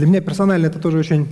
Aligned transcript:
Для 0.00 0.06
меня 0.06 0.22
персонально 0.22 0.64
это 0.64 0.78
тоже 0.78 0.96
очень 0.96 1.28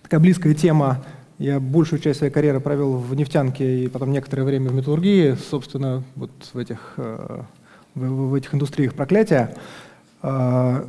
такая 0.00 0.20
близкая 0.20 0.54
тема. 0.54 1.04
Я 1.38 1.58
большую 1.58 1.98
часть 1.98 2.18
своей 2.18 2.32
карьеры 2.32 2.60
провел 2.60 2.92
в 2.92 3.12
нефтянке 3.16 3.82
и 3.82 3.88
потом 3.88 4.12
некоторое 4.12 4.44
время 4.44 4.70
в 4.70 4.74
металлургии, 4.74 5.36
собственно, 5.50 6.04
вот 6.14 6.30
в 6.54 6.56
этих, 6.56 6.94
э, 6.96 7.40
в, 7.96 8.34
этих 8.34 8.54
индустриях 8.54 8.94
проклятия. 8.94 9.56
А, 10.22 10.86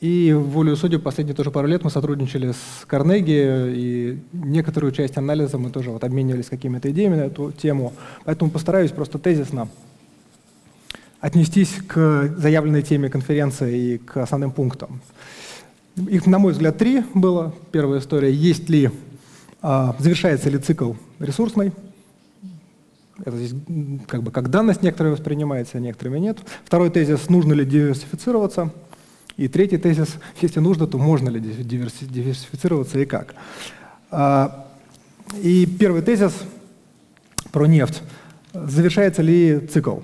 и 0.00 0.32
волю 0.32 0.74
судеб 0.76 1.02
последние 1.02 1.36
тоже 1.36 1.50
пару 1.50 1.68
лет 1.68 1.84
мы 1.84 1.90
сотрудничали 1.90 2.52
с 2.52 2.86
Карнеги, 2.86 3.74
и 3.76 4.22
некоторую 4.32 4.92
часть 4.92 5.18
анализа 5.18 5.58
мы 5.58 5.68
тоже 5.68 5.90
вот 5.90 6.04
обменивались 6.04 6.46
какими-то 6.46 6.90
идеями 6.90 7.16
на 7.16 7.26
эту 7.26 7.52
тему. 7.52 7.92
Поэтому 8.24 8.50
постараюсь 8.50 8.92
просто 8.92 9.18
тезисно 9.18 9.68
отнестись 11.20 11.76
к 11.86 12.34
заявленной 12.36 12.82
теме 12.82 13.08
конференции 13.08 13.94
и 13.94 13.98
к 13.98 14.18
основным 14.18 14.52
пунктам. 14.52 15.00
Их, 15.96 16.26
на 16.26 16.38
мой 16.38 16.52
взгляд, 16.52 16.78
три 16.78 17.02
было. 17.14 17.54
Первая 17.72 18.00
история, 18.00 18.32
есть 18.32 18.68
ли, 18.68 18.90
а, 19.60 19.96
завершается 19.98 20.48
ли 20.48 20.58
цикл 20.58 20.92
ресурсный, 21.18 21.72
это 23.24 23.36
здесь 23.36 23.60
как 24.06 24.22
бы 24.22 24.30
как 24.30 24.48
данность 24.48 24.82
некоторые 24.82 25.12
воспринимается, 25.12 25.78
а 25.78 25.80
некоторыми 25.80 26.20
нет. 26.20 26.38
Второй 26.64 26.90
тезис, 26.90 27.28
нужно 27.28 27.52
ли 27.52 27.64
диверсифицироваться. 27.64 28.72
И 29.36 29.48
третий 29.48 29.76
тезис, 29.76 30.16
если 30.40 30.60
нужно, 30.60 30.86
то 30.86 30.98
можно 30.98 31.28
ли 31.28 31.40
диверсифицироваться 31.40 32.98
и 33.00 33.06
как. 33.06 33.34
А, 34.10 34.68
и 35.42 35.66
первый 35.66 36.02
тезис 36.02 36.32
про 37.50 37.66
нефть. 37.66 38.02
Завершается 38.52 39.22
ли 39.22 39.60
цикл? 39.60 39.98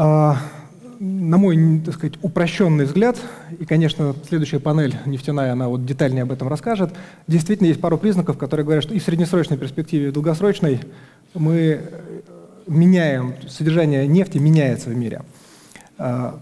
А, 0.00 0.36
на 1.00 1.38
мой, 1.38 1.80
так 1.84 1.94
сказать, 1.94 2.14
упрощенный 2.22 2.84
взгляд, 2.84 3.16
и, 3.58 3.64
конечно, 3.64 4.14
следующая 4.28 4.60
панель 4.60 4.94
нефтяная, 5.06 5.52
она 5.52 5.68
вот 5.68 5.84
детальнее 5.84 6.22
об 6.22 6.30
этом 6.30 6.46
расскажет, 6.46 6.94
действительно 7.26 7.66
есть 7.66 7.80
пару 7.80 7.98
признаков, 7.98 8.38
которые 8.38 8.64
говорят, 8.64 8.84
что 8.84 8.94
и 8.94 9.00
в 9.00 9.02
среднесрочной 9.02 9.58
перспективе, 9.58 10.06
и 10.06 10.10
в 10.10 10.12
долгосрочной 10.12 10.82
мы 11.34 11.80
меняем, 12.68 13.34
содержание 13.48 14.06
нефти 14.06 14.38
меняется 14.38 14.90
в 14.90 14.96
мире. 14.96 15.22
А, 15.98 16.38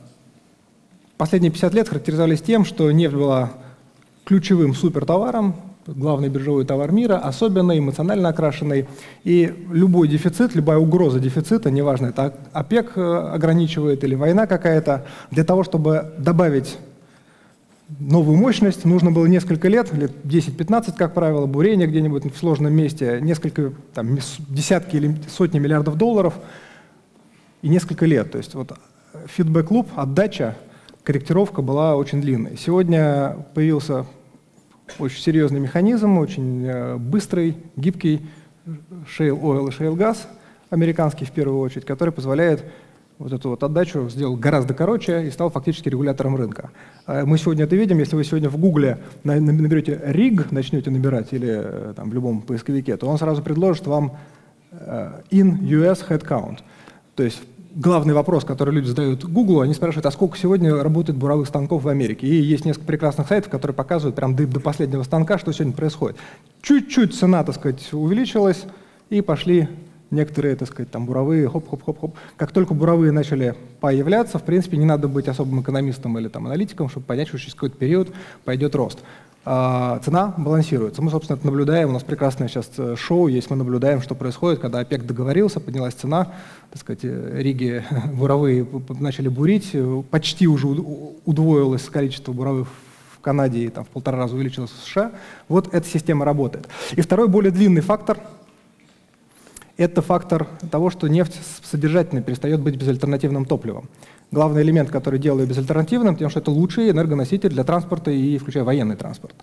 Последние 1.17 1.51
50 1.51 1.73
лет 1.73 1.89
характеризовались 1.89 2.43
тем, 2.43 2.67
что 2.67 2.91
нефть 2.93 3.15
была 3.15 3.53
ключевым 4.27 4.75
супертоваром, 4.75 5.57
главный 5.87 6.29
биржевой 6.29 6.65
товар 6.65 6.93
мира, 6.93 7.17
особенно 7.17 7.79
эмоционально 7.79 8.29
окрашенный. 8.29 8.87
И 9.25 9.53
любой 9.71 10.09
дефицит, 10.09 10.55
любая 10.55 10.79
угроза 10.79 11.21
дефицита, 11.21 11.71
неважно, 11.71 12.07
это 12.07 12.35
ОПЕК 12.53 12.93
э, 12.97 13.31
ограничивает 13.35 14.05
или 14.05 14.15
война 14.15 14.47
какая-то, 14.47 15.07
для 15.31 15.45
того, 15.45 15.65
чтобы 15.65 16.13
добавить 16.19 16.77
новую 18.01 18.37
мощность, 18.37 18.85
нужно 18.85 19.13
было 19.13 19.27
несколько 19.27 19.69
лет, 19.69 19.93
лет 19.93 20.13
10-15, 20.25 20.95
как 20.97 21.15
правило, 21.15 21.47
бурение 21.47 21.87
где-нибудь 21.87 22.35
в 22.35 22.37
сложном 22.37 22.73
месте, 22.73 23.21
несколько, 23.23 23.73
там, 23.95 24.19
десятки 24.49 24.97
или 24.97 25.17
сотни 25.29 25.59
миллиардов 25.59 25.97
долларов 25.97 26.35
и 27.63 27.69
несколько 27.69 28.07
лет. 28.07 28.33
То 28.33 28.39
есть 28.39 28.55
вот 28.55 28.73
фидбэк-клуб, 29.27 29.89
отдача 29.95 30.57
корректировка 31.05 31.63
была 31.63 31.97
очень 31.97 32.21
длинной. 32.21 32.57
Сегодня 32.59 33.37
появился 33.55 34.07
очень 34.99 35.21
серьезный 35.21 35.61
механизм, 35.61 36.19
очень 36.19 36.65
э, 36.67 36.97
быстрый, 36.97 37.57
гибкий 37.77 38.27
shale 39.07 39.41
oil 39.41 39.69
и 39.69 39.71
shale 39.71 39.97
gas, 39.97 40.19
американский 40.71 41.25
в 41.25 41.31
первую 41.33 41.61
очередь, 41.61 41.85
который 41.85 42.11
позволяет 42.11 42.65
вот 43.19 43.33
эту 43.33 43.51
вот 43.51 43.63
отдачу 43.63 44.09
сделал 44.11 44.37
гораздо 44.37 44.75
короче 44.75 45.27
и 45.27 45.31
стал 45.31 45.51
фактически 45.51 45.89
регулятором 45.89 46.37
рынка. 46.37 46.71
Э, 47.07 47.25
мы 47.25 47.39
сегодня 47.39 47.65
это 47.65 47.77
видим, 47.77 47.99
если 47.99 48.17
вы 48.17 48.25
сегодня 48.25 48.49
в 48.49 48.57
Гугле 48.59 48.99
наберете 49.25 50.01
RIG, 50.05 50.49
начнете 50.51 50.91
набирать, 50.91 51.33
или 51.33 51.49
э, 51.51 51.93
там, 51.95 52.11
в 52.11 52.15
любом 52.15 52.43
поисковике, 52.43 52.97
то 52.97 53.07
он 53.07 53.19
сразу 53.19 53.43
предложит 53.43 53.87
вам 53.87 54.17
in 55.31 55.61
US 55.61 56.07
headcount. 56.07 56.59
То 57.15 57.23
есть 57.23 57.41
главный 57.77 58.15
вопрос, 58.15 58.45
который 58.45 58.75
люди 58.75 58.87
задают 58.87 59.25
Google, 59.25 59.61
они 59.61 59.75
спрашивают, 59.75 60.07
а 60.07 60.11
сколько 60.11 60.37
сегодня 60.39 60.83
работает 60.83 61.19
буровых 61.19 61.47
станков 61.47 61.83
в 61.83 61.89
Америке? 61.89 62.27
И 62.27 62.35
есть 62.35 62.65
несколько 62.65 62.87
прекрасных 62.87 63.29
сайтов, 63.29 63.51
которые 63.51 63.75
показывают 63.75 64.17
прям 64.17 64.35
до, 64.35 64.47
до 64.47 64.61
последнего 64.61 65.03
станка, 65.03 65.39
что 65.39 65.53
сегодня 65.53 65.75
происходит. 65.75 66.17
Чуть-чуть 66.63 67.15
цена, 67.15 67.45
так 67.45 67.55
сказать, 67.55 67.93
увеличилась, 67.93 68.65
и 69.11 69.21
пошли 69.21 69.69
некоторые, 70.11 70.57
так 70.57 70.69
сказать, 70.69 70.91
там 70.91 71.05
буровые, 71.05 71.49
хоп-хоп-хоп-хоп. 71.49 72.17
Как 72.37 72.53
только 72.53 72.75
буровые 72.75 73.13
начали 73.13 73.55
появляться, 73.81 74.39
в 74.39 74.43
принципе, 74.43 74.77
не 74.77 74.87
надо 74.87 75.09
быть 75.09 75.29
особым 75.29 75.61
экономистом 75.61 76.19
или 76.19 76.29
там 76.29 76.47
аналитиком, 76.47 76.89
чтобы 76.89 77.07
понять, 77.07 77.29
что 77.29 77.39
через 77.39 77.55
какой-то 77.55 77.77
период 77.77 78.09
пойдет 78.45 78.75
рост. 78.75 79.01
А, 79.49 80.01
цена 80.01 80.35
балансируется. 80.37 81.01
Мы, 81.03 81.11
собственно, 81.13 81.37
это 81.37 81.47
наблюдаем. 81.47 81.91
У 81.91 81.93
нас 81.93 82.03
прекрасное 82.03 82.49
сейчас 82.49 82.69
э, 82.79 82.97
шоу 82.97 83.29
есть. 83.29 83.49
Мы 83.49 83.55
наблюдаем, 83.55 84.03
что 84.03 84.17
происходит, 84.17 84.59
когда 84.59 84.81
ОПЕК 84.81 85.07
договорился, 85.07 85.61
поднялась 85.61 85.95
цена, 85.95 86.33
так 86.73 86.81
сказать, 86.81 87.05
э, 87.05 87.41
Риги 87.41 87.85
буровые 88.13 88.67
начали 88.99 89.29
бурить, 89.29 89.71
э, 89.73 90.03
почти 90.11 90.49
уже 90.49 90.67
удвоилось 90.67 91.85
количество 91.85 92.33
буровых 92.33 92.67
в 93.13 93.21
Канаде 93.21 93.61
и 93.61 93.69
там, 93.69 93.85
в 93.85 93.89
полтора 93.89 94.19
раза 94.19 94.35
увеличилось 94.35 94.73
в 94.73 94.85
США. 94.85 95.13
Вот 95.47 95.73
эта 95.73 95.87
система 95.87 96.25
работает. 96.25 96.67
И 96.97 97.01
второй, 97.01 97.29
более 97.29 97.53
длинный 97.53 97.83
фактор– 97.83 98.19
это 99.77 100.03
фактор 100.03 100.49
того, 100.73 100.91
что 100.91 101.07
нефть 101.07 101.39
содержательно 101.63 102.21
перестает 102.21 102.61
быть 102.61 102.75
безальтернативным 102.75 103.45
топливом 103.45 103.89
главный 104.31 104.63
элемент, 104.63 104.91
который 104.91 105.19
делает 105.19 105.49
безальтернативным, 105.49 106.17
тем, 106.17 106.31
что 106.31 106.41
это 106.41 106.51
лучший 106.51 106.91
энергоноситель 106.91 107.51
для 107.51 107.65
транспорта 107.65 108.11
и 108.11 108.39
включая 108.39 108.65
военный 108.65 108.97
транспорт. 108.97 109.35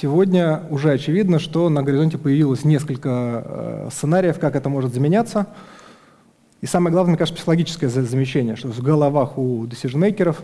Сегодня 0.00 0.62
уже 0.70 0.92
очевидно, 0.92 1.38
что 1.38 1.68
на 1.68 1.82
горизонте 1.82 2.18
появилось 2.18 2.64
несколько 2.64 3.42
э, 3.44 3.88
сценариев, 3.92 4.38
как 4.38 4.54
это 4.54 4.68
может 4.68 4.94
заменяться. 4.94 5.46
И 6.60 6.66
самое 6.66 6.92
главное, 6.92 7.16
конечно, 7.16 7.34
психологическое 7.34 7.88
замещение, 7.88 8.54
что 8.54 8.68
в 8.68 8.80
головах 8.80 9.38
у 9.38 9.64
decision 9.66 10.36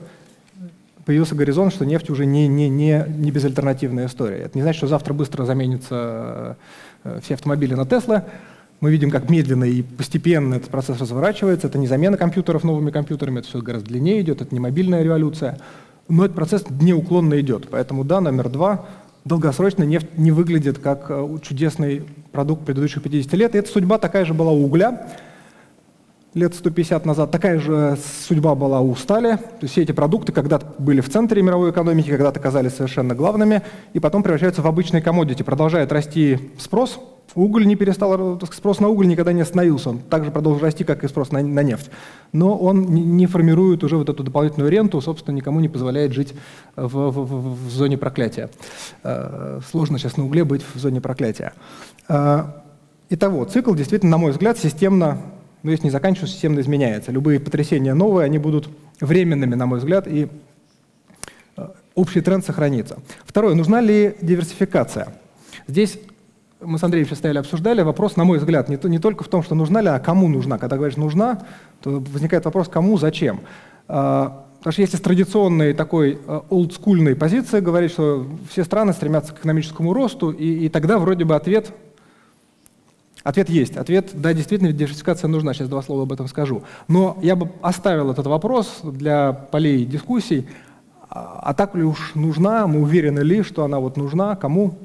появился 1.04 1.34
горизонт, 1.34 1.72
что 1.72 1.86
нефть 1.86 2.10
уже 2.10 2.26
не, 2.26 2.48
не, 2.48 2.68
не, 2.68 3.04
не 3.08 3.30
безальтернативная 3.30 4.06
история. 4.06 4.40
Это 4.40 4.58
не 4.58 4.62
значит, 4.62 4.78
что 4.78 4.88
завтра 4.88 5.14
быстро 5.14 5.44
заменятся 5.44 6.56
э, 7.04 7.20
все 7.22 7.34
автомобили 7.34 7.74
на 7.74 7.86
Тесла, 7.86 8.24
мы 8.80 8.90
видим, 8.90 9.10
как 9.10 9.28
медленно 9.28 9.64
и 9.64 9.82
постепенно 9.82 10.54
этот 10.54 10.70
процесс 10.70 11.00
разворачивается. 11.00 11.66
Это 11.66 11.78
не 11.78 11.86
замена 11.86 12.16
компьютеров 12.16 12.64
новыми 12.64 12.90
компьютерами, 12.90 13.40
это 13.40 13.48
все 13.48 13.60
гораздо 13.60 13.88
длиннее 13.88 14.20
идет, 14.20 14.40
это 14.40 14.54
не 14.54 14.60
мобильная 14.60 15.02
революция. 15.02 15.58
Но 16.08 16.24
этот 16.24 16.36
процесс 16.36 16.64
неуклонно 16.70 17.40
идет. 17.40 17.68
Поэтому, 17.70 18.04
да, 18.04 18.20
номер 18.20 18.48
два, 18.48 18.86
долгосрочно 19.24 19.82
нефть 19.82 20.16
не 20.16 20.30
выглядит 20.30 20.78
как 20.78 21.06
э, 21.10 21.38
чудесный 21.42 22.04
продукт 22.32 22.64
предыдущих 22.64 23.02
50 23.02 23.32
лет. 23.34 23.54
И 23.54 23.58
эта 23.58 23.70
судьба 23.70 23.98
такая 23.98 24.24
же 24.24 24.32
была 24.32 24.52
у 24.52 24.64
угля 24.64 25.08
лет 26.34 26.54
150 26.54 27.04
назад. 27.04 27.30
Такая 27.30 27.58
же 27.58 27.98
судьба 28.26 28.54
была 28.54 28.80
у 28.80 28.94
стали. 28.94 29.36
То 29.36 29.62
есть 29.62 29.72
все 29.72 29.82
эти 29.82 29.92
продукты 29.92 30.32
когда-то 30.32 30.66
были 30.78 31.00
в 31.00 31.10
центре 31.10 31.42
мировой 31.42 31.70
экономики, 31.70 32.10
когда-то 32.10 32.40
казались 32.40 32.74
совершенно 32.74 33.14
главными, 33.14 33.62
и 33.92 34.00
потом 34.00 34.22
превращаются 34.22 34.62
в 34.62 34.66
обычные 34.66 35.02
комодити. 35.02 35.42
Продолжает 35.42 35.92
расти 35.92 36.38
спрос, 36.58 36.98
Уголь 37.34 37.66
не 37.66 37.76
перестал, 37.76 38.40
спрос 38.52 38.80
на 38.80 38.88
уголь 38.88 39.06
никогда 39.06 39.32
не 39.32 39.42
остановился, 39.42 39.90
он 39.90 39.98
также 39.98 40.30
продолжил 40.30 40.62
расти, 40.62 40.84
как 40.84 41.04
и 41.04 41.08
спрос 41.08 41.30
на, 41.30 41.42
на 41.42 41.62
нефть. 41.62 41.90
Но 42.32 42.56
он 42.56 42.86
не 42.86 43.26
формирует 43.26 43.84
уже 43.84 43.96
вот 43.96 44.08
эту 44.08 44.22
дополнительную 44.22 44.70
ренту, 44.70 45.00
собственно, 45.00 45.36
никому 45.36 45.60
не 45.60 45.68
позволяет 45.68 46.12
жить 46.12 46.34
в, 46.74 46.88
в, 46.88 47.66
в 47.66 47.70
зоне 47.70 47.98
проклятия. 47.98 48.50
Э, 49.02 49.60
сложно 49.70 49.98
сейчас 49.98 50.16
на 50.16 50.24
угле 50.24 50.44
быть 50.44 50.62
в 50.74 50.78
зоне 50.78 51.00
проклятия. 51.00 51.52
Э, 52.08 52.44
итого, 53.10 53.44
цикл 53.44 53.74
действительно, 53.74 54.12
на 54.12 54.18
мой 54.18 54.32
взгляд, 54.32 54.58
системно, 54.58 55.18
ну 55.62 55.70
если 55.70 55.84
не 55.84 55.90
заканчивается, 55.90 56.34
системно 56.34 56.60
изменяется. 56.60 57.12
Любые 57.12 57.40
потрясения 57.40 57.94
новые, 57.94 58.24
они 58.24 58.38
будут 58.38 58.68
временными, 59.00 59.54
на 59.54 59.66
мой 59.66 59.80
взгляд, 59.80 60.08
и 60.08 60.28
э, 61.56 61.68
общий 61.94 62.22
тренд 62.22 62.44
сохранится. 62.44 62.98
Второе, 63.26 63.54
нужна 63.54 63.82
ли 63.82 64.16
диверсификация? 64.22 65.14
Здесь 65.66 65.98
мы 66.60 66.78
с 66.78 66.82
Андреем 66.82 67.06
сейчас 67.06 67.18
стояли, 67.18 67.38
обсуждали, 67.38 67.82
вопрос, 67.82 68.16
на 68.16 68.24
мой 68.24 68.38
взгляд, 68.38 68.68
не, 68.68 68.78
не 68.88 68.98
только 68.98 69.24
в 69.24 69.28
том, 69.28 69.42
что 69.42 69.54
нужна 69.54 69.80
ли, 69.80 69.88
а 69.88 69.98
кому 69.98 70.28
нужна. 70.28 70.58
Когда 70.58 70.76
говоришь 70.76 70.96
«нужна», 70.96 71.42
то 71.80 72.02
возникает 72.12 72.44
вопрос 72.44 72.68
«кому?», 72.68 72.98
«зачем?». 72.98 73.40
А, 73.86 74.44
потому 74.58 74.72
что 74.72 74.82
если 74.82 74.96
с 74.96 75.00
традиционной 75.00 75.72
такой 75.72 76.18
а, 76.26 76.44
олдскульной 76.50 77.14
позиции 77.14 77.60
говорить, 77.60 77.92
что 77.92 78.26
все 78.50 78.64
страны 78.64 78.92
стремятся 78.92 79.32
к 79.32 79.38
экономическому 79.38 79.92
росту, 79.92 80.30
и, 80.30 80.66
и 80.66 80.68
тогда 80.68 80.98
вроде 80.98 81.24
бы 81.24 81.34
ответ 81.36 81.72
Ответ 83.24 83.50
есть. 83.50 83.76
Ответ, 83.76 84.10
да, 84.14 84.32
действительно, 84.32 84.72
диверсификация 84.72 85.28
нужна. 85.28 85.52
Сейчас 85.52 85.68
два 85.68 85.82
слова 85.82 86.04
об 86.04 86.12
этом 86.12 86.28
скажу. 86.28 86.62
Но 86.86 87.18
я 87.20 87.36
бы 87.36 87.50
оставил 87.60 88.10
этот 88.10 88.26
вопрос 88.26 88.78
для 88.82 89.32
полей 89.32 89.84
дискуссий. 89.84 90.48
А, 91.10 91.40
а 91.42 91.52
так 91.52 91.74
ли 91.74 91.82
уж 91.82 92.14
нужна, 92.14 92.66
мы 92.66 92.80
уверены 92.80 93.18
ли, 93.20 93.42
что 93.42 93.64
она 93.64 93.80
вот 93.80 93.98
нужна, 93.98 94.34
кому? 94.36 94.78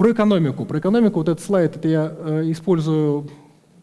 Про 0.00 0.12
экономику. 0.12 0.64
Про 0.64 0.78
экономику 0.78 1.18
вот 1.18 1.28
этот 1.28 1.44
слайд 1.44 1.76
это 1.76 1.86
я 1.86 2.10
э, 2.18 2.44
использую 2.46 3.28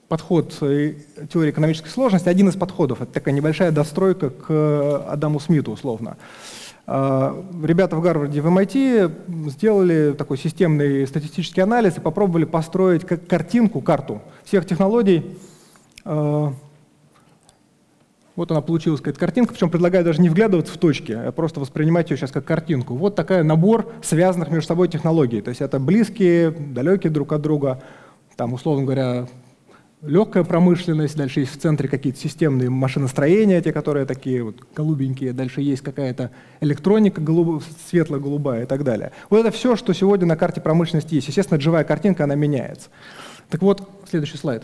подход 0.08 0.50
теории 0.52 1.52
экономической 1.52 1.90
сложности, 1.90 2.28
один 2.28 2.50
из 2.50 2.56
подходов. 2.56 3.04
Это 3.04 3.14
такая 3.14 3.36
небольшая 3.36 3.70
достройка 3.70 4.32
к 4.32 5.06
Адаму 5.10 5.40
Смиту, 5.40 5.74
условно. 5.74 6.18
Ребята 6.88 7.98
в 7.98 8.02
Гарварде, 8.02 8.42
в 8.42 8.48
MIT 8.48 9.50
сделали 9.52 10.16
такой 10.18 10.40
системный 10.40 11.06
статистический 11.06 11.62
анализ 11.62 11.98
и 11.98 12.02
попробовали 12.02 12.46
построить 12.46 13.06
картинку, 13.06 13.82
карту 13.82 14.20
всех 14.44 14.66
технологий. 14.66 15.38
Вот 18.38 18.52
она 18.52 18.62
получилась, 18.62 19.02
какая-то 19.02 19.20
картинка, 19.20 19.54
причем 19.54 19.72
предлагаю 19.72 20.06
даже 20.06 20.22
не 20.22 20.30
вглядываться 20.30 20.72
в 20.72 20.78
точки, 20.78 21.12
а 21.12 21.32
просто 21.32 21.60
воспринимать 21.60 22.12
ее 22.12 22.18
сейчас 22.18 22.32
как 22.32 22.46
картинку. 22.46 22.96
Вот 22.96 23.16
такой 23.16 23.44
набор 23.44 23.92
связанных 24.04 24.52
между 24.52 24.68
собой 24.68 24.88
технологий. 24.90 25.42
То 25.42 25.50
есть 25.50 25.60
это 25.60 25.80
близкие, 25.80 26.52
далекие 26.52 27.12
друг 27.12 27.34
от 27.34 27.42
друга, 27.42 27.82
там, 28.36 28.54
условно 28.54 28.86
говоря, 28.86 29.28
легкая 30.04 30.44
промышленность, 30.44 31.18
дальше 31.18 31.40
есть 31.40 31.56
в 31.56 31.60
центре 31.60 31.90
какие-то 31.90 32.20
системные 32.20 32.70
машиностроения, 32.70 33.60
те, 33.60 33.74
которые 33.74 34.06
такие 34.06 34.44
вот 34.44 34.68
голубенькие, 34.76 35.34
дальше 35.34 35.62
есть 35.62 35.82
какая-то 35.82 36.30
электроника 36.62 37.20
голуб... 37.20 37.64
светло-голубая 37.90 38.66
и 38.66 38.66
так 38.68 38.84
далее. 38.84 39.14
Вот 39.32 39.40
это 39.40 39.50
все, 39.50 39.76
что 39.76 39.94
сегодня 39.94 40.28
на 40.28 40.38
карте 40.38 40.62
промышленности 40.62 41.16
есть. 41.16 41.28
Естественно, 41.28 41.60
живая 41.60 41.84
картинка, 41.84 42.26
она 42.26 42.36
меняется. 42.36 42.90
Так 43.50 43.64
вот, 43.64 43.90
следующий 44.08 44.38
слайд. 44.38 44.62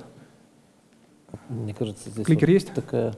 Мне 1.50 1.74
кажется, 1.74 2.12
здесь 2.12 2.24
Кликер 2.24 2.50
вот 2.50 2.54
есть? 2.54 2.72
такая... 2.72 3.16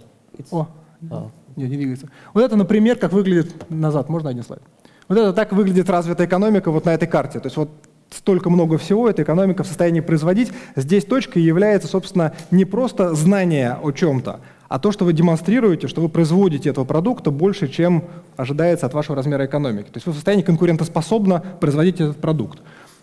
О, 0.51 0.67
а. 1.09 1.29
нет, 1.55 1.69
не 1.69 1.77
двигается. 1.77 2.09
Вот 2.33 2.43
это, 2.43 2.55
например, 2.55 2.97
как 2.97 3.11
выглядит 3.13 3.69
назад. 3.69 4.09
Можно 4.09 4.29
один 4.29 4.43
слайд? 4.43 4.61
Вот 5.07 5.17
это 5.17 5.33
так 5.33 5.53
выглядит 5.53 5.89
развитая 5.89 6.27
экономика 6.27 6.71
вот 6.71 6.85
на 6.85 6.93
этой 6.93 7.07
карте. 7.07 7.39
То 7.39 7.47
есть 7.47 7.57
вот 7.57 7.69
столько 8.09 8.49
много 8.49 8.77
всего, 8.77 9.09
эта 9.09 9.23
экономика 9.23 9.63
в 9.63 9.67
состоянии 9.67 9.99
производить. 9.99 10.51
Здесь 10.75 11.05
точкой 11.05 11.41
является, 11.43 11.87
собственно, 11.87 12.33
не 12.51 12.65
просто 12.65 13.13
знание 13.13 13.77
о 13.81 13.91
чем-то, 13.91 14.39
а 14.67 14.79
то, 14.79 14.91
что 14.91 15.05
вы 15.05 15.13
демонстрируете, 15.13 15.87
что 15.87 16.01
вы 16.01 16.09
производите 16.09 16.69
этого 16.69 16.85
продукта 16.85 17.31
больше, 17.31 17.67
чем 17.67 18.05
ожидается 18.35 18.85
от 18.85 18.93
вашего 18.93 19.15
размера 19.15 19.45
экономики. 19.45 19.87
То 19.87 19.97
есть 19.97 20.07
вы 20.07 20.13
в 20.13 20.15
состоянии 20.15 20.43
конкурентоспособно 20.43 21.43
производить 21.59 22.01
этот 22.01 22.17
продукт. 22.17 22.59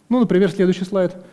Ну, 0.09 0.21
например, 0.21 0.51
следующий 0.51 0.85
слайд– 0.85 1.17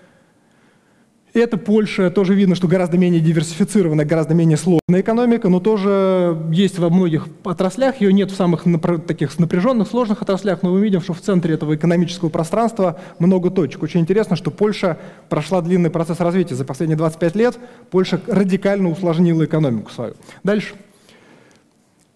это 1.34 1.58
Польша, 1.58 2.10
тоже 2.10 2.34
видно, 2.34 2.56
что 2.56 2.68
гораздо 2.68 2.98
менее 2.98 3.22
диверсифицированная, 3.22 4.06
гораздо 4.06 4.34
менее 4.34 4.58
сложная 4.58 5.02
экономика, 5.02 5.50
но 5.50 5.60
тоже 5.60 6.38
есть 6.52 6.80
во 6.80 6.90
многих 6.90 7.28
отраслях, 7.44 8.02
ее 8.02 8.12
нет 8.12 8.32
в 8.32 8.36
самых 8.36 8.64
таких 9.06 9.38
напряженных, 9.38 9.88
сложных 9.88 10.22
отраслях, 10.22 10.64
но 10.64 10.74
мы 10.74 10.82
видим, 10.82 11.02
что 11.02 11.14
в 11.14 11.22
центре 11.22 11.54
этого 11.54 11.76
экономического 11.76 12.30
пространства 12.30 13.00
много 13.20 13.52
точек. 13.52 13.84
Очень 13.84 14.02
интересно, 14.02 14.36
что 14.36 14.50
Польша 14.50 14.98
прошла 15.30 15.62
длинный 15.62 15.90
процесс 15.90 16.20
развития. 16.20 16.56
За 16.56 16.66
последние 16.66 16.98
25 16.98 17.36
лет 17.36 17.60
Польша 17.92 18.20
радикально 18.28 18.90
усложнила 18.90 19.46
экономику 19.46 19.92
свою. 19.92 20.16
Дальше. 20.44 20.74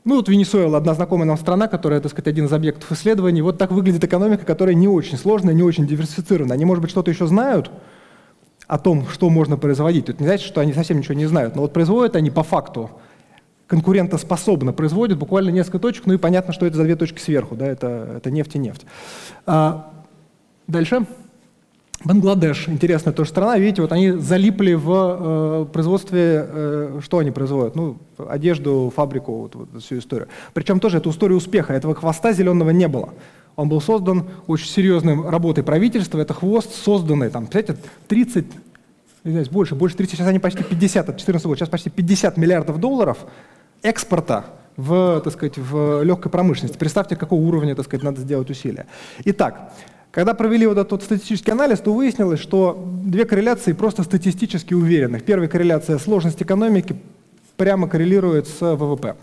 Ну 0.06 0.16
вот 0.18 0.28
Венесуэла, 0.28 0.80
одна 0.80 0.96
знакомая 0.96 1.26
нам 1.26 1.38
страна, 1.38 1.68
которая, 1.68 2.02
так 2.02 2.12
сказать, 2.12 2.28
один 2.28 2.46
из 2.46 2.52
объектов 2.52 2.92
исследований. 2.92 3.42
Вот 3.42 3.58
так 3.58 3.72
выглядит 3.72 4.04
экономика, 4.04 4.46
которая 4.46 4.76
не 4.76 4.90
очень 4.90 5.18
сложная, 5.18 5.54
не 5.54 5.64
очень 5.64 5.88
диверсифицированная. 5.88 6.56
Они, 6.56 6.66
может 6.66 6.82
быть, 6.82 6.92
что-то 6.92 7.10
еще 7.10 7.26
знают, 7.26 7.72
о 8.68 8.78
том, 8.78 9.08
что 9.08 9.30
можно 9.30 9.58
производить. 9.58 10.10
Это 10.10 10.22
не 10.22 10.28
значит, 10.28 10.48
что 10.48 10.62
они 10.62 10.74
совсем 10.74 10.98
ничего 10.98 11.14
не 11.14 11.26
знают, 11.26 11.56
но 11.56 11.62
вот 11.62 11.74
производят 11.74 12.16
они 12.16 12.30
по 12.30 12.44
факту 12.44 12.92
конкурентоспособно 13.68 14.74
производят 14.74 15.18
буквально 15.18 15.50
несколько 15.50 15.80
точек, 15.80 16.06
ну 16.06 16.14
и 16.14 16.18
понятно, 16.18 16.54
что 16.54 16.66
это 16.66 16.78
за 16.78 16.84
две 16.84 16.96
точки 16.96 17.20
сверху, 17.20 17.56
да, 17.56 17.66
это, 17.66 18.16
это 18.18 18.30
нефть 18.30 18.56
и 18.56 18.60
нефть. 18.60 18.86
А, 19.46 19.92
дальше. 20.68 21.06
Бангладеш, 22.04 22.68
интересная 22.68 23.14
тоже 23.14 23.30
страна, 23.30 23.58
видите, 23.58 23.82
вот 23.82 23.94
они 23.94 24.12
залипли 24.12 24.74
в 24.74 24.92
э, 24.92 25.66
производстве, 25.72 26.46
э, 26.50 27.00
что 27.02 27.20
они 27.20 27.32
производят? 27.32 27.76
Ну, 27.76 27.98
одежду, 28.18 28.92
фабрику, 28.94 29.34
вот, 29.44 29.56
вот 29.56 29.82
всю 29.82 30.00
историю. 30.00 30.28
Причем 30.54 30.82
тоже 30.82 30.98
это 30.98 31.10
история 31.10 31.36
успеха, 31.36 31.74
этого 31.74 31.96
хвоста 31.96 32.34
зеленого 32.34 32.72
не 32.72 32.90
было. 32.90 33.14
Он 33.56 33.70
был 33.70 33.80
создан 33.80 34.26
очень 34.48 34.68
серьезной 34.68 35.30
работой 35.30 35.64
правительства. 35.64 36.20
Это 36.20 36.34
хвост, 36.34 36.74
созданный, 36.74 37.30
там, 37.30 37.46
представляете, 37.46 37.88
30, 38.08 38.46
извиняюсь, 39.24 39.50
больше, 39.50 39.76
больше 39.76 39.96
30, 39.96 40.18
сейчас 40.18 40.28
они 40.28 40.40
почти 40.40 40.64
50, 40.64 41.10
от 41.10 41.18
14 41.18 41.46
года, 41.46 41.60
сейчас 41.60 41.70
почти 41.70 41.90
50 41.90 42.36
миллиардов 42.36 42.80
долларов 42.80 43.20
экспорта 43.82 44.46
в, 44.76 45.22
так 45.24 45.32
сказать, 45.32 45.58
в 45.58 46.04
легкой 46.04 46.32
промышленности. 46.32 46.78
Представьте, 46.78 47.16
какого 47.16 47.40
уровня, 47.40 47.76
так 47.76 47.86
сказать, 47.86 48.04
надо 48.04 48.22
сделать 48.22 48.50
усилия. 48.50 48.88
Итак, 49.24 49.72
когда 50.14 50.36
провели 50.36 50.68
вот 50.68 50.78
этот 50.78 51.02
статистический 51.02 51.52
анализ, 51.52 51.80
то 51.80 51.92
выяснилось, 51.92 52.40
что 52.40 52.88
две 53.04 53.26
корреляции 53.26 53.74
просто 53.74 54.04
статистически 54.04 54.76
уверенных. 54.76 55.24
Первая 55.24 55.50
корреляция– 55.50 55.98
сложность 56.00 56.40
экономики 56.40 56.96
прямо 57.58 57.90
коррелирует 57.90 58.48
с 58.48 58.62
ВВП. 58.62 59.16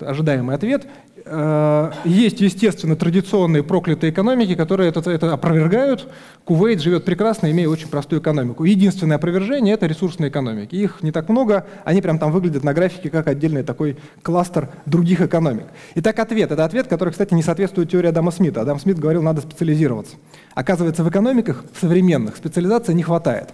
Ожидаемый 0.00 0.56
ответ. 0.56 0.86
Э, 1.26 1.92
есть, 2.04 2.40
естественно, 2.40 2.96
традиционные 2.96 3.62
проклятые 3.62 4.12
экономики, 4.12 4.54
которые 4.54 4.88
это, 4.88 5.10
это 5.10 5.34
опровергают. 5.34 6.08
Кувейт 6.44 6.80
живет 6.80 7.04
прекрасно, 7.04 7.50
имея 7.50 7.68
очень 7.68 7.88
простую 7.88 8.22
экономику. 8.22 8.64
Единственное 8.64 9.16
опровержение– 9.16 9.74
это 9.76 9.86
ресурсные 9.86 10.30
экономики. 10.30 10.74
Их 10.74 11.02
не 11.02 11.12
так 11.12 11.28
много, 11.28 11.66
они 11.84 12.00
прям 12.00 12.18
там 12.18 12.32
выглядят 12.32 12.64
на 12.64 12.72
графике 12.72 13.10
как 13.10 13.26
отдельный 13.28 13.62
такой 13.62 13.98
кластер 14.22 14.70
других 14.86 15.20
экономик. 15.20 15.66
Итак, 15.96 16.18
ответ– 16.18 16.50
это 16.52 16.64
ответ, 16.64 16.86
который, 16.86 17.10
кстати, 17.10 17.34
не 17.34 17.42
соответствует 17.42 17.90
теории 17.90 18.08
Адама 18.08 18.30
Смита. 18.30 18.62
Адам 18.62 18.80
Смит 18.80 18.98
говорил, 18.98 19.22
надо 19.22 19.42
специализироваться. 19.42 20.16
Оказывается, 20.54 21.04
в 21.04 21.10
экономиках 21.10 21.62
современных 21.78 22.36
специализации 22.36 22.94
не 22.94 23.02
хватает. 23.02 23.50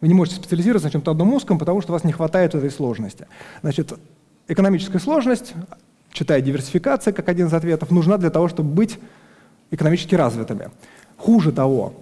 Вы 0.00 0.08
не 0.08 0.14
можете 0.14 0.36
специализироваться 0.36 0.88
на 0.88 0.92
чем-то 0.92 1.10
одном 1.12 1.34
узком, 1.34 1.58
потому 1.58 1.82
что 1.82 1.92
у 1.92 1.94
вас 1.94 2.04
не 2.04 2.12
хватает 2.12 2.54
этой 2.54 2.70
сложности. 2.70 3.26
Значит, 3.62 3.92
экономическая 4.48 4.98
сложность 4.98 5.54
читая 6.12 6.40
диверсификация 6.40 7.12
как 7.12 7.28
один 7.28 7.46
из 7.46 7.54
ответов, 7.54 7.90
нужна 7.90 8.18
для 8.18 8.30
того, 8.30 8.48
чтобы 8.48 8.70
быть 8.70 8.98
экономически 9.70 10.14
развитыми. 10.14 10.70
Хуже 11.16 11.52
того, 11.52 11.94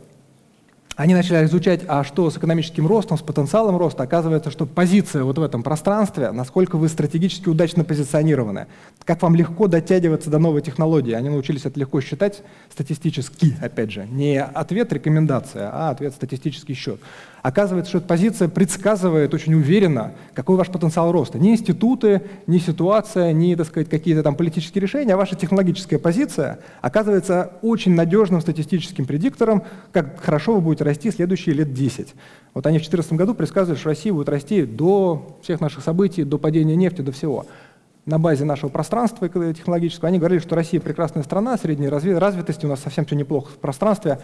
они 0.97 1.15
начали 1.15 1.45
изучать, 1.45 1.83
а 1.87 2.05
что 2.05 2.31
с 2.31 2.39
экономическим 2.39 2.87
ростом, 2.87 3.19
с 3.19 3.21
потенциалом 3.21 3.77
роста. 3.77 4.03
Оказывается, 4.05 4.51
что 4.51 4.65
позиция 4.65 5.25
вот 5.25 5.37
в 5.37 5.43
этом 5.43 5.63
пространстве, 5.63 6.31
насколько 6.31 6.77
вы 6.79 6.89
стратегически 6.89 7.51
удачно 7.51 7.85
позиционированы, 7.85 8.67
как 9.05 9.21
вам 9.21 9.35
легко 9.35 9.67
дотягиваться 9.67 10.31
до 10.31 10.39
новой 10.39 10.63
технологии. 10.63 11.13
Они 11.13 11.29
научились 11.29 11.67
это 11.67 11.79
легко 11.79 12.01
считать 12.01 12.43
статистически, 12.73 13.55
опять 13.61 13.91
же. 13.91 14.07
Не 14.07 14.43
ответ 14.43 14.91
рекомендация, 14.91 15.71
а 15.71 15.91
ответ 15.91 16.15
статистический 16.15 16.75
счет. 16.75 16.99
Оказывается, 17.47 17.91
что 17.91 17.99
эта 17.99 18.09
позиция 18.09 18.49
предсказывает 18.49 19.33
очень 19.33 19.55
уверенно, 19.55 20.15
какой 20.35 20.57
ваш 20.57 20.69
потенциал 20.69 21.13
роста. 21.13 21.39
Не 21.39 21.53
институты, 21.53 22.23
не 22.49 22.59
ситуация, 22.59 23.33
не 23.33 23.55
так 23.55 23.69
сказать, 23.69 23.89
какие-то 23.89 24.25
там 24.25 24.35
политические 24.35 24.83
решения, 24.83 25.15
а 25.15 25.17
ваша 25.17 25.37
технологическая 25.37 26.01
позиция 26.01 26.59
оказывается 26.81 27.53
очень 27.63 27.95
надежным 27.95 28.41
статистическим 28.41 29.05
предиктором, 29.05 29.63
как 29.93 30.21
хорошо 30.21 30.57
вы 30.57 30.61
будете 30.61 30.83
расти 30.83 31.13
следующие 31.13 31.55
лет 31.55 31.73
10. 31.73 32.17
Вот 32.53 32.67
они 32.67 32.79
в 32.79 32.83
2014 32.83 33.13
году 33.13 33.33
предсказывали, 33.33 33.79
что 33.79 33.91
Россия 33.91 34.13
будет 34.13 34.29
расти 34.29 34.65
до 34.65 35.39
всех 35.45 35.61
наших 35.61 35.85
событий, 35.85 36.25
до 36.25 36.39
падения 36.39 36.75
нефти, 36.75 37.01
до 37.01 37.13
всего. 37.13 37.47
На 38.07 38.19
базе 38.19 38.45
нашего 38.45 38.71
пространства 38.71 39.29
технологического 39.29 40.09
они 40.09 40.19
говорили, 40.19 40.41
что 40.41 40.57
Россия 40.57 40.81
прекрасная 40.81 41.23
страна, 41.23 41.57
средней 41.59 41.89
развитости, 41.89 42.67
у 42.67 42.69
нас 42.69 42.81
совсем 42.81 43.07
все 43.07 43.15
неплохо 43.15 43.53
в 43.53 43.59
пространстве, 43.59 44.19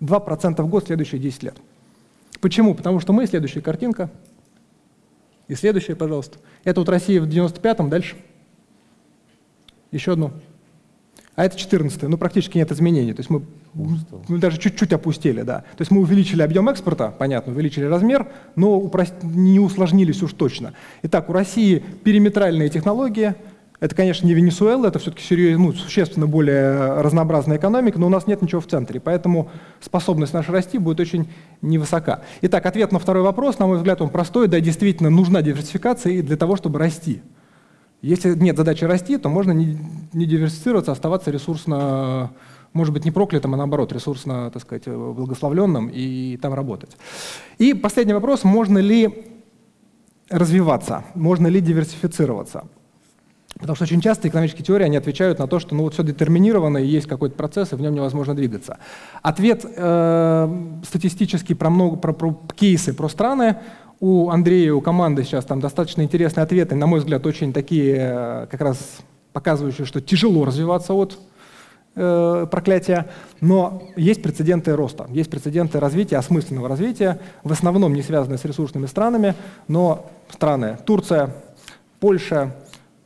2% 0.00 0.62
в 0.62 0.68
год 0.68 0.84
следующие 0.86 1.20
10 1.20 1.42
лет. 1.42 1.56
Почему? 2.40 2.74
Потому 2.74 3.00
что 3.00 3.12
мы, 3.12 3.26
следующая 3.26 3.60
картинка, 3.60 4.10
и 5.48 5.54
следующая, 5.54 5.96
пожалуйста. 5.96 6.38
Это 6.64 6.80
вот 6.80 6.88
Россия 6.88 7.20
в 7.20 7.28
95-м, 7.28 7.88
дальше. 7.88 8.16
Еще 9.90 10.12
одну. 10.12 10.32
А 11.34 11.44
это 11.44 11.56
14 11.56 12.02
ну 12.02 12.18
практически 12.18 12.58
нет 12.58 12.70
изменений. 12.72 13.14
То 13.14 13.20
есть 13.20 13.30
мы, 13.30 13.42
мы 14.28 14.38
даже 14.38 14.58
чуть-чуть 14.58 14.92
опустили, 14.92 15.42
да. 15.42 15.60
То 15.76 15.82
есть 15.82 15.90
мы 15.90 16.00
увеличили 16.00 16.42
объем 16.42 16.68
экспорта, 16.68 17.14
понятно, 17.16 17.52
увеличили 17.52 17.84
размер, 17.84 18.28
но 18.56 18.76
упрост... 18.76 19.14
не 19.22 19.60
усложнились 19.60 20.22
уж 20.22 20.32
точно. 20.32 20.74
Итак, 21.02 21.30
у 21.30 21.32
России 21.32 21.82
периметральные 22.04 22.68
технологии– 22.68 23.34
это, 23.80 23.94
конечно, 23.94 24.26
не 24.26 24.34
Венесуэла, 24.34 24.88
это 24.88 24.98
все-таки 24.98 25.54
ну, 25.54 25.72
существенно 25.72 26.26
более 26.26 27.00
разнообразная 27.00 27.58
экономика, 27.58 28.00
но 28.00 28.06
у 28.06 28.10
нас 28.10 28.26
нет 28.26 28.42
ничего 28.42 28.60
в 28.60 28.66
центре, 28.66 28.98
поэтому 28.98 29.50
способность 29.80 30.34
наша 30.34 30.50
расти 30.50 30.78
будет 30.78 30.98
очень 30.98 31.28
невысока. 31.62 32.22
Итак, 32.42 32.66
ответ 32.66 32.90
на 32.90 32.98
второй 32.98 33.22
вопрос, 33.22 33.60
на 33.60 33.66
мой 33.66 33.76
взгляд, 33.76 34.02
он 34.02 34.10
простой, 34.10 34.48
да, 34.48 34.58
действительно 34.58 35.10
нужна 35.10 35.42
диверсификация 35.42 36.22
для 36.22 36.36
того, 36.36 36.56
чтобы 36.56 36.80
расти. 36.80 37.22
Если 38.02 38.34
нет 38.34 38.56
задачи 38.56 38.84
расти, 38.84 39.16
то 39.16 39.28
можно 39.28 39.52
не, 39.52 39.78
не 40.12 40.26
диверсифицироваться, 40.26 40.90
оставаться 40.90 41.30
ресурсно, 41.30 42.32
может 42.72 42.92
быть, 42.92 43.04
не 43.04 43.12
проклятым, 43.12 43.54
а 43.54 43.56
наоборот, 43.56 43.92
ресурсно, 43.92 44.50
так 44.50 44.62
сказать, 44.62 44.86
благословленным 44.86 45.88
и 45.88 46.36
там 46.36 46.52
работать. 46.52 46.96
И 47.58 47.74
последний 47.74 48.12
вопрос, 48.12 48.42
можно 48.42 48.78
ли 48.78 49.36
развиваться, 50.30 51.04
можно 51.14 51.46
ли 51.46 51.60
диверсифицироваться? 51.60 52.64
Потому 53.58 53.74
что 53.74 53.84
очень 53.84 54.00
часто 54.00 54.28
экономические 54.28 54.64
теории, 54.64 54.84
они 54.84 54.96
отвечают 54.96 55.38
на 55.38 55.48
то, 55.48 55.58
что 55.58 55.74
ну, 55.74 55.82
вот 55.82 55.94
все 55.94 56.04
детерминировано, 56.04 56.78
и 56.78 56.86
есть 56.86 57.06
какой-то 57.06 57.34
процесс, 57.34 57.72
и 57.72 57.76
в 57.76 57.80
нем 57.80 57.94
невозможно 57.94 58.34
двигаться. 58.34 58.78
Ответ 59.22 59.64
э, 59.64 60.80
статистический 60.86 61.54
про, 61.54 61.68
много, 61.68 61.96
про, 61.96 62.12
про 62.12 62.38
кейсы, 62.56 62.94
про 62.94 63.08
страны, 63.08 63.56
У 64.00 64.30
Андрея, 64.30 64.72
у 64.74 64.80
команды 64.80 65.24
сейчас 65.24 65.44
там 65.44 65.60
достаточно 65.60 66.02
интересные 66.02 66.44
ответы, 66.44 66.76
на 66.76 66.86
мой 66.86 67.00
взгляд, 67.00 67.26
очень 67.26 67.52
такие, 67.52 67.96
э, 67.98 68.46
как 68.48 68.60
раз 68.60 68.78
показывающие, 69.32 69.86
что 69.86 70.00
тяжело 70.00 70.44
развиваться 70.44 70.94
от 70.94 71.18
э, 71.96 72.46
проклятия, 72.48 73.06
но 73.40 73.82
есть 73.96 74.22
прецеденты 74.22 74.76
роста, 74.76 75.08
есть 75.10 75.30
прецеденты 75.30 75.80
развития, 75.80 76.18
осмысленного 76.18 76.68
развития, 76.68 77.18
в 77.42 77.50
основном 77.50 77.92
не 77.92 78.02
связанные 78.02 78.38
с 78.38 78.44
ресурсными 78.44 78.86
странами, 78.86 79.34
но 79.66 80.06
страны. 80.30 80.78
Турция, 80.86 81.34
Польша, 81.98 82.54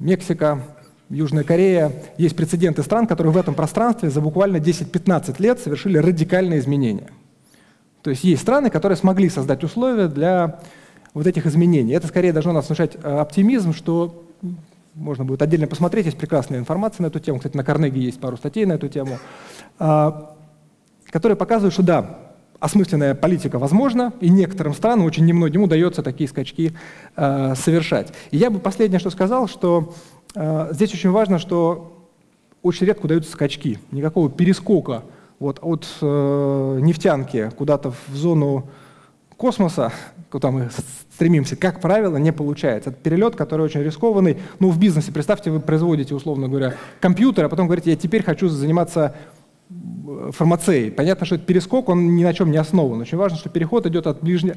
Мексика, 0.02 0.60
Южная 1.08 1.44
Корея, 1.44 1.92
есть 2.18 2.34
прецеденты 2.34 2.82
стран, 2.82 3.06
которые 3.06 3.32
в 3.32 3.36
этом 3.36 3.54
пространстве 3.54 4.10
за 4.10 4.20
буквально 4.20 4.56
10-15 4.56 5.36
лет 5.38 5.60
совершили 5.60 5.96
радикальные 5.98 6.58
изменения. 6.58 7.10
То 8.02 8.10
есть 8.10 8.24
есть 8.24 8.42
страны, 8.42 8.68
которые 8.68 8.96
смогли 8.96 9.28
создать 9.28 9.62
условия 9.62 10.08
для 10.08 10.58
вот 11.14 11.28
этих 11.28 11.46
изменений. 11.46 11.92
Это 11.92 12.08
скорее 12.08 12.32
должно 12.32 12.52
нас 12.52 12.66
внушать 12.66 12.96
э, 13.00 13.18
оптимизм, 13.18 13.72
что 13.72 14.24
можно 14.94 15.24
будет 15.24 15.40
отдельно 15.40 15.68
посмотреть, 15.68 16.06
есть 16.06 16.18
прекрасная 16.18 16.58
информация 16.58 17.04
на 17.04 17.06
эту 17.06 17.20
тему. 17.20 17.38
Кстати, 17.38 17.56
на 17.56 17.62
Карнеге 17.62 18.00
есть 18.00 18.18
пару 18.18 18.36
статей 18.36 18.66
на 18.66 18.72
эту 18.72 18.88
тему, 18.88 19.18
а, 19.78 20.34
которые 21.10 21.36
показывают, 21.36 21.72
что 21.72 21.84
да, 21.84 22.18
осмысленная 22.62 23.16
политика 23.16 23.58
возможна, 23.58 24.12
и 24.20 24.30
некоторым 24.30 24.72
странам, 24.72 25.04
очень 25.04 25.26
немногим 25.26 25.64
удается 25.64 26.00
такие 26.00 26.28
скачки 26.28 26.72
э, 27.16 27.54
совершать. 27.56 28.12
И 28.30 28.36
я 28.36 28.50
бы 28.50 28.60
последнее, 28.60 29.00
что 29.00 29.10
сказал, 29.10 29.48
что 29.48 29.92
э, 30.36 30.68
здесь 30.70 30.94
очень 30.94 31.10
важно, 31.10 31.40
что 31.40 32.06
очень 32.62 32.86
редко 32.86 33.06
удаются 33.06 33.32
скачки, 33.32 33.80
никакого 33.90 34.30
перескока 34.30 35.02
вот, 35.40 35.58
от 35.60 35.88
э, 36.00 36.78
нефтянки 36.80 37.50
куда-то 37.58 37.90
в 37.90 38.14
зону 38.14 38.68
космоса, 39.36 39.92
куда 40.30 40.52
мы 40.52 40.70
стремимся, 41.12 41.56
как 41.56 41.80
правило, 41.80 42.16
не 42.16 42.32
получается. 42.32 42.90
Это 42.90 42.98
перелет, 43.00 43.34
который 43.34 43.62
очень 43.62 43.82
рискованный. 43.82 44.38
Ну, 44.60 44.70
в 44.70 44.78
бизнесе, 44.78 45.10
представьте, 45.10 45.50
вы 45.50 45.58
производите, 45.58 46.14
условно 46.14 46.48
говоря, 46.48 46.74
компьютер, 47.00 47.46
а 47.46 47.48
потом 47.48 47.66
говорите, 47.66 47.90
я 47.90 47.96
теперь 47.96 48.22
хочу 48.22 48.48
заниматься 48.48 49.16
фармацеей. 50.30 50.90
Понятно, 50.90 51.26
что 51.26 51.36
этот 51.36 51.46
перескок, 51.46 51.88
он 51.88 52.16
ни 52.16 52.24
на 52.24 52.34
чем 52.34 52.50
не 52.50 52.58
основан. 52.58 53.00
Очень 53.00 53.18
важно, 53.18 53.38
что 53.38 53.48
переход 53.48 53.86
идет 53.86 54.06
от 54.06 54.22
ближних, 54.22 54.56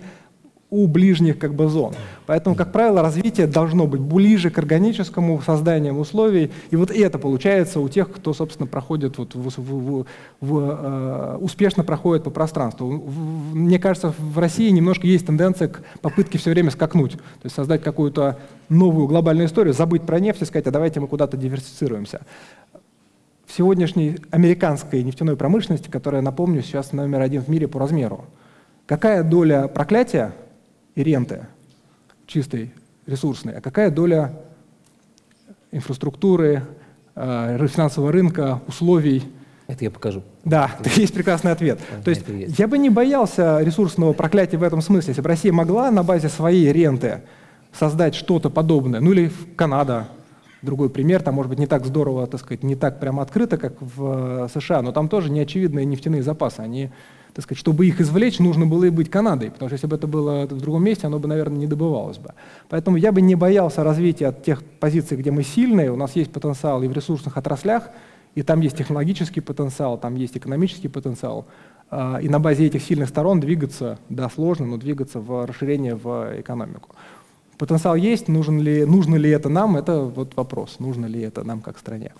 у 0.69 0.87
ближних 0.87 1.37
как 1.37 1.53
бы 1.53 1.69
зон. 1.69 1.93
Поэтому, 2.25 2.55
как 2.55 2.71
правило, 2.71 3.01
развитие 3.01 3.45
должно 3.47 3.85
быть 3.85 4.01
ближе 4.01 4.49
к 4.49 4.57
органическому 4.57 5.41
созданию 5.41 5.93
условий. 5.93 6.51
И 6.71 6.75
вот 6.75 6.91
это 6.91 7.19
получается 7.19 7.79
у 7.79 7.87
тех, 7.87 8.11
кто, 8.11 8.33
собственно, 8.33 8.67
проходит, 8.67 9.17
вот, 9.17 9.35
в, 9.35 9.49
в, 9.49 9.59
в, 9.59 10.05
в, 10.41 10.59
э, 10.59 11.37
успешно 11.37 11.83
проходит 11.83 12.23
по 12.23 12.31
пространству. 12.31 12.89
В, 12.89 13.55
мне 13.55 13.77
кажется, 13.77 14.13
в 14.17 14.39
России 14.39 14.69
немножко 14.69 15.05
есть 15.05 15.27
тенденция 15.27 15.67
к 15.67 15.81
попытке 16.01 16.39
все 16.39 16.49
время 16.49 16.71
скакнуть. 16.71 17.13
То 17.13 17.45
есть 17.45 17.55
создать 17.55 17.83
какую-то 17.83 18.39
новую 18.67 19.07
глобальную 19.07 19.47
историю, 19.47 19.73
забыть 19.73 20.01
про 20.01 20.19
нефть 20.19 20.41
и 20.41 20.45
сказать, 20.45 20.67
а 20.67 20.71
давайте 20.71 20.99
мы 20.99 21.07
куда-то 21.07 21.37
диверсифицируемся 21.37 22.21
в 23.45 23.53
сегодняшней 23.53 24.17
американской 24.31 25.03
нефтяной 25.03 25.37
промышленности, 25.37 25.89
которая, 25.89 26.21
напомню, 26.21 26.61
сейчас 26.61 26.93
номер 26.93 27.21
один 27.21 27.41
в 27.41 27.47
мире 27.47 27.67
по 27.67 27.79
размеру, 27.79 28.25
какая 28.85 29.23
доля 29.23 29.67
проклятия 29.67 30.33
и 30.95 31.03
ренты 31.03 31.47
чистой, 32.27 32.73
ресурсной, 33.05 33.57
а 33.57 33.61
какая 33.61 33.91
доля 33.91 34.33
инфраструктуры, 35.71 36.63
э, 37.15 37.67
финансового 37.67 38.11
рынка, 38.11 38.61
условий. 38.67 39.23
Это 39.67 39.83
я 39.83 39.91
покажу. 39.91 40.23
Да, 40.43 40.71
это 40.79 40.89
есть 40.99 41.13
прекрасный 41.13 41.51
ответ. 41.51 41.79
Да, 41.97 42.03
То 42.03 42.09
есть, 42.09 42.27
есть 42.27 42.59
я 42.59 42.67
бы 42.67 42.77
не 42.77 42.89
боялся 42.89 43.59
ресурсного 43.61 44.13
проклятия 44.13 44.57
в 44.57 44.63
этом 44.63 44.81
смысле. 44.81 45.11
Если 45.11 45.21
бы 45.21 45.27
Россия 45.27 45.51
могла 45.51 45.91
на 45.91 46.03
базе 46.03 46.29
своей 46.29 46.71
ренты 46.71 47.21
создать 47.73 48.15
что-то 48.15 48.49
подобное, 48.49 49.01
ну 49.01 49.11
или 49.11 49.31
Канада, 49.55 50.07
другой 50.65 50.89
пример, 50.89 51.21
там 51.21 51.35
может 51.35 51.49
быть 51.49 51.59
не 51.59 51.67
так 51.67 51.85
здорово, 51.85 52.27
так 52.27 52.39
сказать, 52.39 52.63
не 52.63 52.75
так 52.75 52.99
прямо 52.99 53.21
открыто, 53.21 53.57
как 53.57 53.73
в 53.79 54.45
э, 54.45 54.47
США, 54.53 54.81
но 54.81 54.91
там 54.91 55.07
тоже 55.07 55.31
неочевидные 55.31 55.85
нефтяные 55.85 56.23
запасы. 56.23 56.59
Они, 56.59 56.89
так 57.33 57.43
сказать, 57.43 57.59
чтобы 57.59 57.85
их 57.85 58.01
извлечь, 58.01 58.39
нужно 58.39 58.65
было 58.65 58.85
и 58.85 58.89
быть 58.89 59.09
Канадой, 59.09 59.51
потому 59.51 59.69
что 59.69 59.75
если 59.75 59.87
бы 59.87 59.95
это 59.95 60.07
было 60.07 60.45
в 60.45 60.59
другом 60.59 60.83
месте, 60.83 61.07
оно 61.07 61.19
бы, 61.19 61.27
наверное, 61.27 61.57
не 61.57 61.67
добывалось 61.67 62.17
бы. 62.17 62.33
Поэтому 62.69 62.97
я 62.97 63.11
бы 63.11 63.21
не 63.21 63.35
боялся 63.35 63.83
развития 63.83 64.27
от 64.27 64.43
тех 64.43 64.63
позиций, 64.63 65.17
где 65.17 65.31
мы 65.31 65.43
сильные, 65.43 65.91
у 65.91 65.95
нас 65.95 66.15
есть 66.15 66.31
потенциал 66.31 66.83
и 66.83 66.87
в 66.87 66.93
ресурсных 66.93 67.37
отраслях, 67.37 67.89
и 68.35 68.41
там 68.41 68.59
есть 68.59 68.77
технологический 68.77 69.41
потенциал, 69.41 69.97
там 69.97 70.15
есть 70.15 70.35
экономический 70.35 70.89
потенциал, 70.89 71.45
а, 71.89 72.19
и 72.21 72.27
на 72.27 72.39
базе 72.39 72.65
этих 72.65 72.83
сильных 72.83 73.09
сторон 73.09 73.39
двигаться, 73.39 73.99
да, 74.09 74.29
сложно, 74.29 74.65
но 74.65 74.77
двигаться 74.77 75.19
в 75.19 75.45
расширение 75.45 75.95
в 75.95 76.39
экономику. 76.39 76.95
Потенциал 77.57 77.95
есть, 77.95 78.27
нужен 78.27 78.59
ли, 78.59 78.85
нужно 78.85 79.15
ли 79.15 79.29
это 79.29 79.49
нам, 79.49 79.77
это 79.77 80.01
вот 80.01 80.35
вопрос, 80.35 80.79
нужно 80.79 81.05
ли 81.05 81.21
это 81.21 81.43
нам 81.43 81.61
как 81.61 81.77
стране. 81.77 82.11